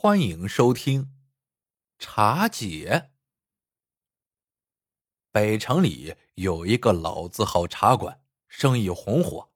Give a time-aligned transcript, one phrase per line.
[0.00, 1.02] 欢迎收听
[1.98, 3.08] 《茶姐》。
[5.32, 9.50] 北城里有一个老字号茶馆，生意红火。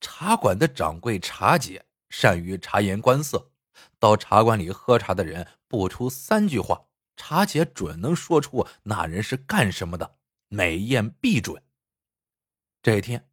[0.00, 3.50] 茶馆的掌柜茶姐善于察言观色，
[3.98, 6.86] 到茶馆里喝茶的人不出三句话，
[7.16, 10.14] 茶姐准能说出那人是干什么的，
[10.46, 11.60] 美艳必准。
[12.80, 13.28] 这天，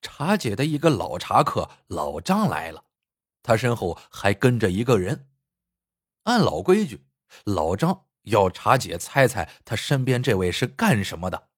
[0.00, 2.84] 茶姐的一个老茶客老张来了，
[3.42, 5.24] 他身后还跟着一个人。
[6.28, 7.06] 按老规矩，
[7.44, 11.48] 老张要茶姐猜猜他身边这位是干什么的，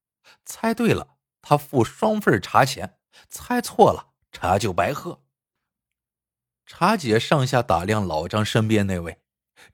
[0.44, 5.24] 猜对了他付双份茶钱，猜错了茶就白喝。
[6.66, 9.20] 茶姐上下打量老张身边那位，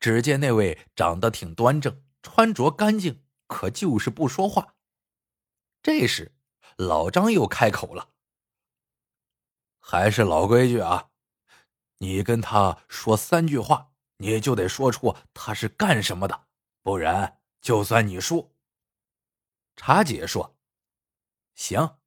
[0.00, 4.76] 只见那位长得挺端正，穿着干净，可就是不说话。
[5.82, 6.34] 这时，
[6.78, 8.12] 老张又开口了
[9.78, 11.10] ：“还是老规矩啊，
[11.98, 16.46] 你跟他说三句话。”你就得说出他是干什么的，
[16.82, 18.54] 不然就算你输。
[19.76, 20.56] 茶姐说
[21.54, 21.98] ：“行。”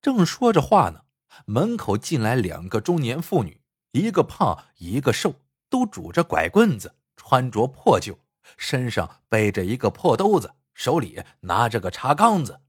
[0.00, 1.04] 正说着话呢，
[1.44, 3.60] 门口进来两个中年妇女，
[3.92, 5.34] 一个胖，一个瘦，
[5.68, 8.18] 都拄着拐棍子，穿着破旧，
[8.56, 12.62] 身上背着一个破兜子，手里拿着个茶缸子。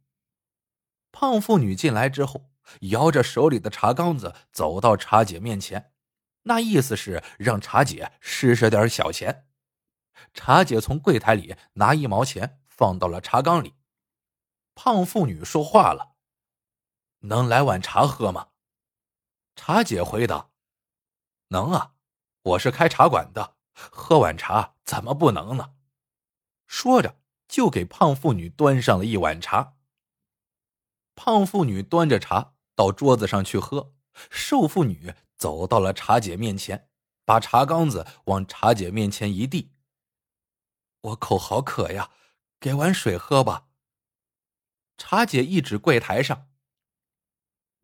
[1.12, 2.50] 胖妇女进来之后，
[2.82, 5.91] 摇着手里的茶缸子，走到茶姐面前。
[6.44, 9.47] 那意思是让茶姐施舍点小钱。
[10.34, 13.75] 茶姐从柜台里拿一毛钱放到了茶缸里。
[14.73, 16.16] 胖妇女说话了
[17.22, 18.50] ：“能来碗茶喝吗？”
[19.56, 20.50] 茶姐回答
[21.50, 21.94] ：“能啊，
[22.44, 25.73] 我是开茶馆的，喝碗茶怎么不能呢？”
[26.66, 29.75] 说着就给胖妇女端上了一碗茶。
[31.14, 33.94] 胖妇女端着茶到桌子上去喝，
[34.30, 35.14] 瘦妇女。
[35.42, 36.88] 走到了茶姐面前，
[37.25, 39.72] 把茶缸子往茶姐面前一递。
[41.02, 42.11] 我口好渴呀，
[42.59, 43.67] 给碗水喝吧。
[45.00, 46.47] 茶姐一指柜台上，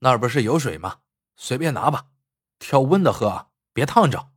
[0.01, 1.01] 那儿不是有水吗？
[1.35, 2.11] 随便拿吧，
[2.59, 4.31] 挑温的喝啊，别烫着。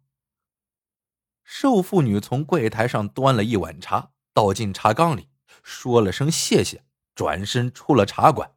[1.44, 5.28] 瘦妇女从柜台上端了一碗茶，倒进茶缸里，
[5.62, 8.56] 说了声谢谢，转身出了茶馆。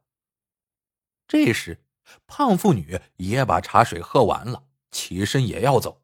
[1.28, 1.83] 这时。
[2.26, 6.02] 胖妇女也把茶水喝完了，起身也要走。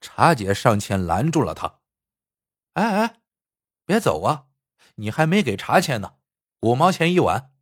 [0.00, 1.80] 茶姐上前拦住了她
[2.74, 3.20] ：“哎哎，
[3.84, 4.46] 别走啊！
[4.96, 6.16] 你还没给茶钱呢，
[6.60, 7.54] 五毛钱一碗。”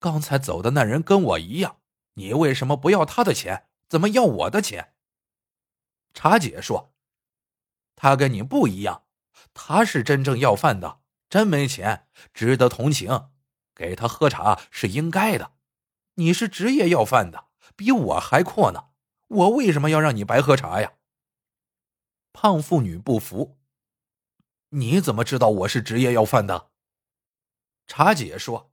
[0.00, 1.80] 刚才走的那人跟我一样，
[2.14, 4.94] 你为什么不要他的钱，怎么要我的钱？”
[6.12, 6.94] 茶姐说
[7.94, 9.04] ：“他跟你不一样，
[9.54, 13.30] 他是真正要饭的，真没钱，值得同情。”
[13.78, 15.52] 给他喝茶是应该的，
[16.14, 17.46] 你是职业要饭的，
[17.76, 18.88] 比我还阔呢。
[19.28, 20.94] 我为什么要让你白喝茶呀？
[22.32, 23.56] 胖妇女不服。
[24.70, 26.70] 你怎么知道我是职业要饭的？
[27.86, 28.72] 茶姐说：“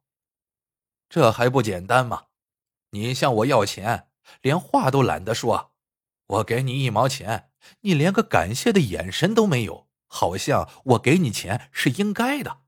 [1.07, 2.25] 这还不简单吗？
[2.89, 4.09] 你向我要钱，
[4.41, 5.73] 连话都懒得说。
[6.25, 7.51] 我给你一毛钱，
[7.81, 12.63] 你连个感谢的眼神都没有，好像我给你钱是应该的。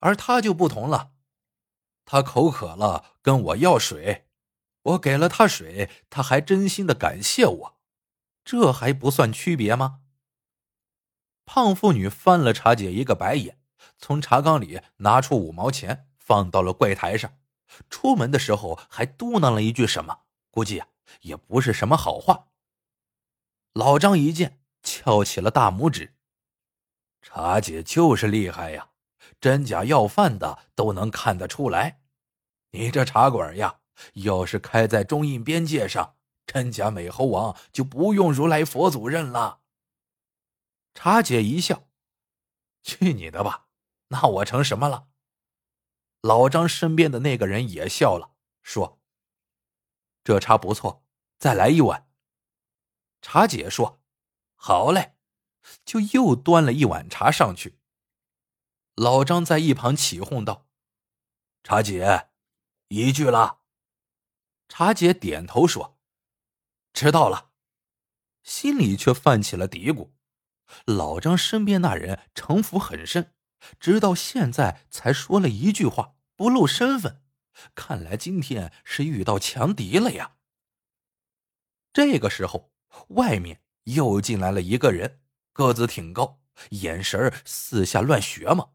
[0.00, 1.12] 而他就不同了。”
[2.12, 4.26] 他口渴了，跟我要水，
[4.82, 7.80] 我给了他水，他还真心的感谢我，
[8.44, 10.00] 这还不算区别吗？
[11.44, 13.60] 胖妇女翻了茶姐一个白眼，
[13.96, 17.38] 从茶缸里拿出五毛钱，放到了柜台上。
[17.88, 20.88] 出门的时候还嘟囔了一句什么，估计啊
[21.20, 22.48] 也不是什么好话。
[23.72, 26.16] 老张一见，翘起了大拇指，
[27.22, 28.88] 茶姐就是厉害呀，
[29.40, 31.98] 真假要饭的都能看得出来。
[32.72, 33.80] 你这茶馆呀，
[34.14, 36.16] 要是开在中印边界上，
[36.46, 39.60] 真假美猴王就不用如来佛祖认了。
[40.94, 41.88] 茶姐一笑
[42.82, 43.68] ：“去你的吧，
[44.08, 45.08] 那我成什么了？”
[46.22, 49.00] 老张身边的那个人也笑了，说
[50.22, 51.04] ：“这茶不错，
[51.38, 52.08] 再来一碗。”
[53.22, 54.00] 茶姐说
[54.54, 55.16] ：“好嘞。”
[55.84, 57.78] 就又端了一碗茶上去。
[58.94, 60.66] 老张在一旁起哄道
[61.62, 62.28] ：“茶姐。”
[62.92, 63.60] 一句了，
[64.68, 65.96] 茶姐点头说
[66.92, 67.52] ：“知道了。”
[68.42, 70.10] 心里却泛起了嘀咕：
[70.86, 73.32] 老张身边那人城府很深，
[73.78, 77.22] 直到现在才说了一句话，不露身份。
[77.76, 80.38] 看来今天是遇到强敌了呀。
[81.92, 82.72] 这个时候，
[83.10, 85.20] 外面又进来了一个人，
[85.52, 86.40] 个子挺高，
[86.70, 88.70] 眼神四下乱学嘛。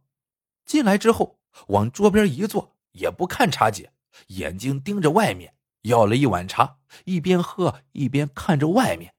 [0.66, 3.92] 进来之后，往桌边一坐，也不看茶姐。
[4.28, 9.14] 眼睛盯着外面，要了一碗茶，一边喝一边看着外面。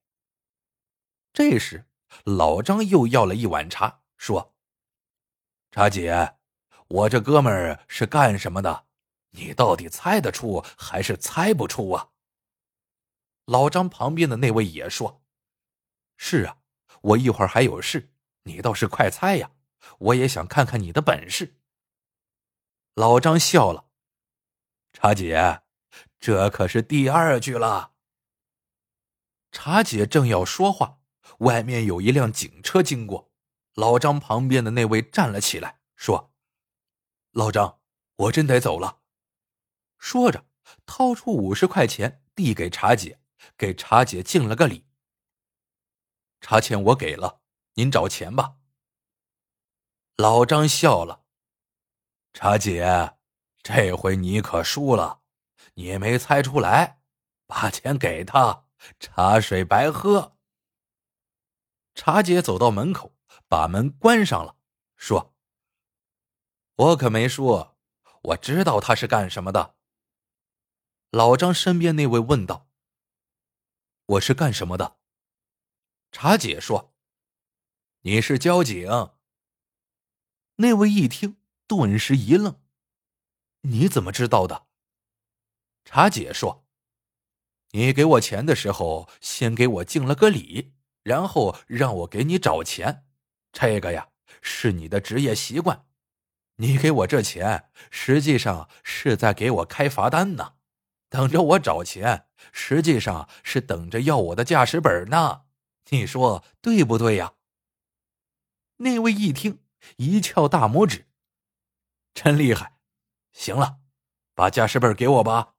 [1.32, 1.86] 这时，
[2.24, 4.54] 老张又要了一碗茶，说
[5.70, 6.36] ：“茶姐，
[6.88, 8.86] 我这哥们儿是干什么的？
[9.32, 12.10] 你到底猜得出还是猜不出啊？”
[13.44, 15.22] 老张旁边的那位也说
[16.16, 16.58] ：“是啊，
[17.02, 18.10] 我一会儿还有事，
[18.44, 19.52] 你倒是快猜呀！
[19.98, 21.60] 我也想看看你的本事。”
[22.94, 23.84] 老张笑了
[24.98, 25.60] ：“茶姐，
[26.18, 27.92] 这可是第二句了。”
[29.52, 31.00] 茶姐正要说话。
[31.40, 33.30] 外面有一辆警车经过，
[33.74, 36.32] 老张旁边的那位站了起来，说
[37.32, 37.80] ：“老张，
[38.14, 39.00] 我真得走了。”
[39.98, 40.46] 说着，
[40.86, 43.20] 掏出五十块钱递给茶姐，
[43.58, 44.86] 给茶姐敬了个礼。
[46.40, 47.42] 茶钱我给了，
[47.74, 48.56] 您找钱吧。
[50.16, 51.24] 老张笑了
[52.32, 53.15] ：“茶姐，
[53.68, 55.22] 这回你可输了，
[55.74, 57.00] 你没猜出来，
[57.48, 58.64] 把钱给他，
[59.00, 60.36] 茶水白喝。”
[61.92, 63.16] 茶姐走到门口，
[63.48, 64.56] 把门关上了，
[64.94, 65.34] 说
[66.76, 67.76] ：“我可没说，
[68.22, 69.74] 我知道他是干什么的。”
[71.10, 72.68] 老张身边那位问道
[74.06, 74.98] ：“我是干什么的？”
[76.12, 76.94] 茶姐说
[78.02, 78.88] ：“你是交警。”
[80.58, 82.62] 那位一听，顿时一愣
[83.68, 84.66] ：“你怎么知道的？”
[85.84, 86.66] 茶姐说
[87.72, 90.72] ：“你给我钱的时候，先给我敬了个礼。”
[91.06, 93.06] 然后让我给你找钱，
[93.52, 94.08] 这个呀
[94.42, 95.86] 是你的职业习惯。
[96.56, 100.54] 你给我这钱，实际上是在给我开罚单呢。
[101.08, 105.42] 等着我找钱，实际上是等着要我的驾驶本呢。
[105.90, 107.34] 你说对不对呀？
[108.78, 109.62] 那位一听，
[109.98, 111.06] 一翘大拇指，
[112.12, 112.75] 真厉害。
[113.36, 113.80] 行了，
[114.34, 115.56] 把驾驶本给我吧。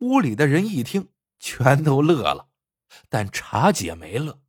[0.00, 2.50] 屋里的人一听，全都乐了。
[3.08, 4.42] 但茶姐没乐，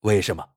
[0.00, 0.54] 为什么？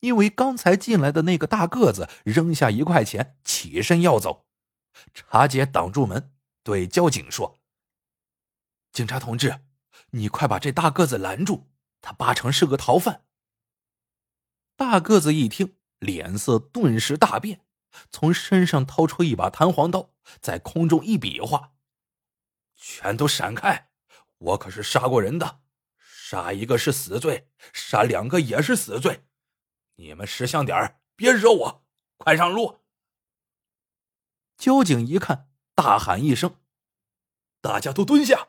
[0.00, 4.48] 因为刚才进来的那个大个子扔下一块钱，起身要走。
[5.14, 6.34] 茶姐挡住门，
[6.64, 7.60] 对交警说
[8.92, 9.60] ：“警察同志，
[10.10, 11.68] 你快把这大个子拦住，
[12.00, 13.24] 他八成是个逃犯。”
[14.74, 17.64] 大个子一听，脸色顿时大变，
[18.10, 20.10] 从身上掏出一把弹簧刀，
[20.40, 21.72] 在空中一比划
[22.76, 23.90] ：“全都闪开！
[24.38, 25.60] 我可是杀过人的。”
[25.98, 29.24] 杀一个是死罪，杀两个也是死罪。
[29.94, 31.86] 你们识相点别惹我！
[32.16, 32.80] 快上路！
[34.58, 36.56] 交警一看，大喊一声
[37.62, 38.48] ：“大家都蹲下！”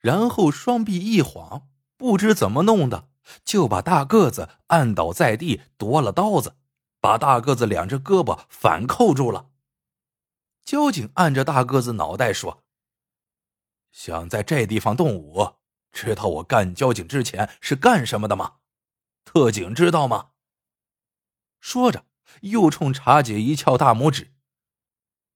[0.00, 3.08] 然后双臂一晃，不知怎么弄的，
[3.42, 6.56] 就把大个子按倒在地，夺了刀子，
[7.04, 9.50] 把大个子两只胳膊反扣住了。
[10.64, 12.64] 交警按着大个子脑袋说
[13.92, 15.56] ：“想在这地方动武？”
[15.92, 18.56] 知道我干交警之前是干什么的吗？
[19.22, 20.30] 特警知道吗？
[21.60, 22.06] 说着，
[22.40, 24.32] 又冲茶姐一翘大拇指。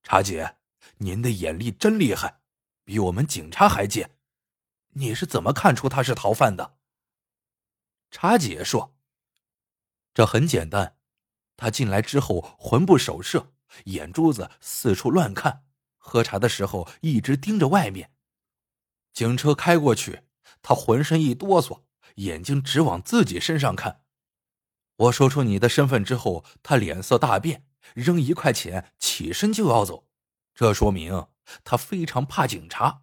[0.03, 0.56] 茶姐，
[0.97, 2.41] 您的眼力真厉害，
[2.82, 4.17] 比我们警察还尖。
[4.94, 6.79] 你是怎么看出他是逃犯的？
[8.11, 8.97] 茶姐说
[10.15, 10.97] ：“这很简单，
[11.58, 13.52] 他进来之后魂不守舍，
[13.84, 15.64] 眼珠子四处乱看，
[15.99, 18.14] 喝茶的时候一直盯着外面。
[19.12, 20.22] 警车开过去。”
[20.60, 21.82] 他浑身一哆嗦，
[22.17, 24.03] 眼睛直往自己身上看。
[24.96, 30.08] 我说出你的身份之后，他脸色大变，扔一块钱，起身就要走。
[30.55, 31.29] 这说明
[31.62, 33.03] 他非常怕警察，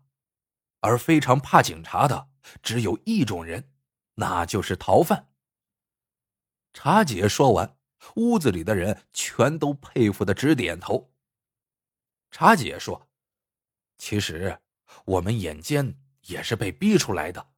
[0.82, 2.30] 而非常怕警察的
[2.62, 3.72] 只有一种人，
[4.16, 5.30] 那就是逃犯。
[6.74, 7.78] 茶姐说完，
[8.16, 11.12] 屋子里的人全都佩服的直点头。
[12.32, 13.08] 茶姐说
[13.98, 14.60] ：“其实
[15.06, 17.52] 我们眼尖。”也是被逼出来的，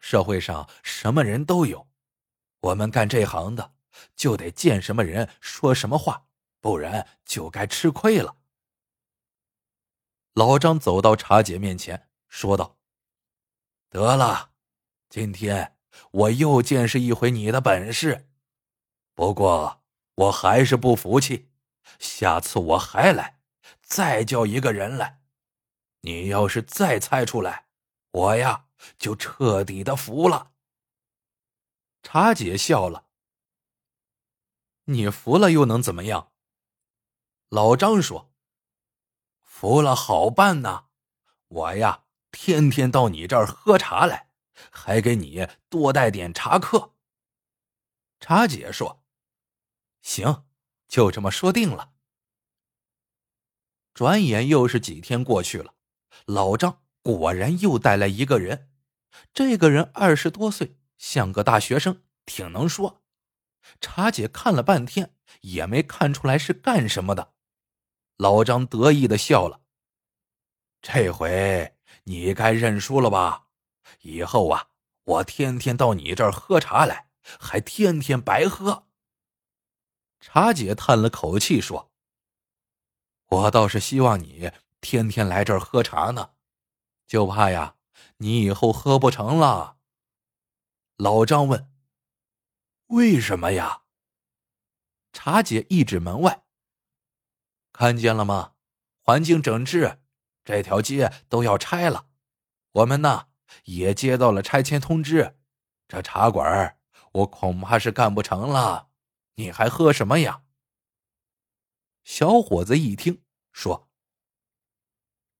[0.00, 1.88] 社会上什么人都有，
[2.58, 3.74] 我们干这行的
[4.16, 6.26] 就得见什么人说什么话，
[6.60, 8.38] 不然就该吃亏了。
[10.34, 12.80] 老张走到茶姐面前，说道
[13.88, 14.50] ：“得了，
[15.08, 15.76] 今天
[16.10, 18.28] 我又见识一回你的本事，
[19.14, 19.79] 不过
[20.20, 21.50] 我还是不服气，
[21.98, 23.40] 下次我还来，
[23.80, 25.22] 再叫一个人来，
[26.02, 27.68] 你要是再猜出来。”
[28.12, 28.66] 我呀，
[28.98, 30.50] 就彻底的服了。
[32.02, 33.06] 茶姐笑了。
[34.86, 36.32] 你服了又能怎么样？
[37.48, 38.32] 老张说
[39.42, 40.86] ：“服了好办呐，
[41.48, 44.30] 我呀天天到你这儿喝茶来，
[44.72, 46.94] 还给你多带点茶客。”
[48.18, 48.99] 茶姐说
[50.02, 50.44] ：“行，
[50.88, 51.92] 就这么说定了。”
[53.94, 55.74] 转眼又是几天过去了，
[56.26, 56.82] 老张。
[57.02, 58.70] 果然又带来一个人。
[59.32, 63.02] 这个人二十多岁，像个大学生，挺能说。
[63.80, 67.32] 茶姐看了半天，也没看出来是干什么的。
[68.18, 69.62] 老张得意的笑了
[70.82, 73.46] ：“这回你该认输了吧？
[74.02, 74.68] 以后啊，
[75.04, 78.88] 我天天到你这儿喝茶来，还天天白喝。”
[80.20, 81.90] 茶姐叹了口气说
[83.28, 86.32] ：“我倒是希望你天天来这儿喝茶呢，
[87.06, 87.76] 就怕呀，
[88.18, 89.78] 你以后喝不成了。”
[90.96, 91.72] 老张问
[92.88, 93.82] ：“为什么呀？”
[95.12, 96.44] 茶姐一指门外
[97.72, 98.52] ：“看见了吗？
[99.02, 100.02] 环境整治，
[100.44, 102.08] 这条街都要拆了。
[102.72, 103.28] 我们呢，
[103.64, 105.38] 也接到了拆迁通知，
[105.88, 106.78] 这茶馆
[107.12, 108.88] 我恐怕是干不成了。”
[109.40, 110.42] 你还喝什么呀？
[112.04, 113.88] 小伙子一听说：“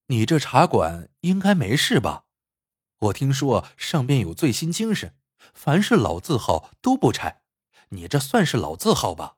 [0.08, 2.24] 你这茶馆应该没事吧？
[2.96, 5.18] 我听说上边有最新精神，
[5.52, 7.42] 凡是老字号都不拆。
[7.90, 9.36] 你这算是老字号吧？”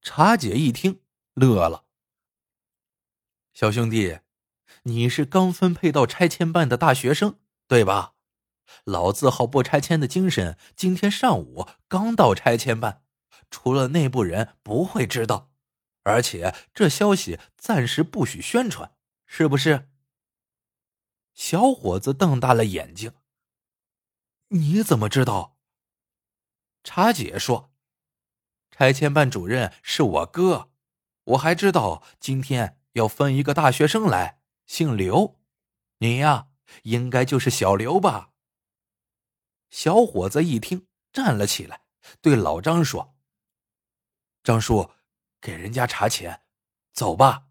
[0.00, 1.02] 茶姐一听
[1.34, 1.84] 乐了
[3.52, 4.20] ：“小兄弟，
[4.84, 8.13] 你是刚分配到拆迁办的大学生，对吧？”
[8.84, 13.02] 老字号不拆迁的精神，今天上午刚到拆迁办，
[13.50, 15.50] 除了内部人不会知道，
[16.02, 18.92] 而且这消息暂时不许宣传，
[19.26, 19.88] 是不是？
[21.32, 23.12] 小伙子瞪大了眼睛。
[24.48, 25.56] 你怎么知道？
[26.84, 27.72] 茶姐说
[28.70, 30.70] ：“拆迁办主任是我哥，
[31.24, 35.40] 我还知道今天要分一个大学生来，姓刘，
[35.98, 36.48] 你呀，
[36.82, 38.32] 应该就是小刘吧？”
[39.74, 41.82] 小伙子一听，站了起来，
[42.20, 43.16] 对老张说
[44.44, 44.92] ：“张叔，
[45.40, 46.44] 给人家茶钱，
[46.92, 47.48] 走吧。”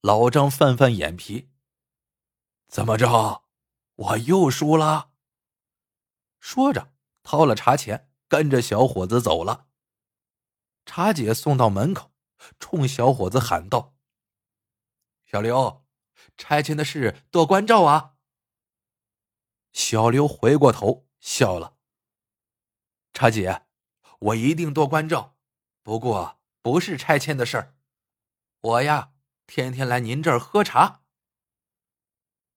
[0.00, 1.50] 老张翻翻眼皮
[2.68, 3.44] ：“怎么着？
[3.96, 5.12] 我又输了？”
[6.40, 9.68] 说着，掏了茶钱，跟着小伙子走了。
[10.86, 12.12] 茶姐送到门口，
[12.58, 13.94] 冲小伙子喊道
[15.30, 15.84] ：“小刘，
[16.38, 18.08] 拆迁的事多关照啊！”
[19.72, 21.78] 小刘回过头笑了。
[23.12, 23.66] 茶姐，
[24.18, 25.36] 我一定多关照，
[25.82, 27.74] 不过不是拆迁的事儿。
[28.60, 29.12] 我呀，
[29.46, 31.02] 天天来您这儿喝茶。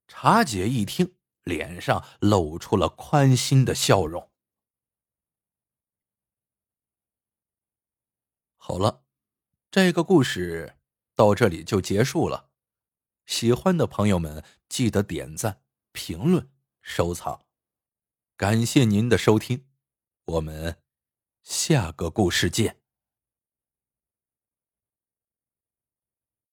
[0.07, 4.31] 茶姐一听，脸上露出了宽心的笑容。
[8.55, 9.03] 好了，
[9.71, 10.77] 这个故事
[11.15, 12.49] 到这里就结束了。
[13.25, 16.54] 喜欢的朋友们记得点赞、评论。
[16.87, 17.47] 收藏，
[18.37, 19.65] 感谢您的收听，
[20.25, 20.77] 我们
[21.41, 22.84] 下个故事见。